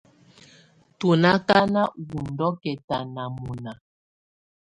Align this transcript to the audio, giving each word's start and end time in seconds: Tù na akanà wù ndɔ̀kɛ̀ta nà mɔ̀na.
Tù 0.97 1.07
na 1.21 1.29
akanà 1.37 1.81
wù 2.07 2.17
ndɔ̀kɛ̀ta 2.31 2.97
nà 3.13 3.23
mɔ̀na. 3.41 3.71